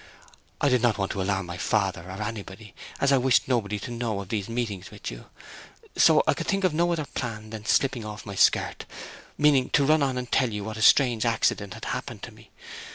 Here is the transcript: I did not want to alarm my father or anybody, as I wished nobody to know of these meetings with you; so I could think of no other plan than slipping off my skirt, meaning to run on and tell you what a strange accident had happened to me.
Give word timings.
I 0.59 0.67
did 0.69 0.81
not 0.81 0.97
want 0.97 1.11
to 1.11 1.21
alarm 1.21 1.45
my 1.45 1.57
father 1.57 2.01
or 2.07 2.23
anybody, 2.23 2.73
as 2.99 3.11
I 3.11 3.19
wished 3.19 3.47
nobody 3.47 3.77
to 3.77 3.91
know 3.91 4.19
of 4.19 4.29
these 4.29 4.49
meetings 4.49 4.89
with 4.89 5.11
you; 5.11 5.25
so 5.95 6.23
I 6.25 6.33
could 6.33 6.47
think 6.47 6.63
of 6.63 6.73
no 6.73 6.91
other 6.91 7.05
plan 7.05 7.51
than 7.51 7.65
slipping 7.67 8.03
off 8.03 8.25
my 8.25 8.33
skirt, 8.33 8.85
meaning 9.37 9.69
to 9.69 9.85
run 9.85 10.01
on 10.01 10.17
and 10.17 10.31
tell 10.31 10.49
you 10.51 10.63
what 10.63 10.77
a 10.77 10.81
strange 10.81 11.23
accident 11.23 11.75
had 11.75 11.85
happened 11.85 12.23
to 12.23 12.31
me. 12.31 12.49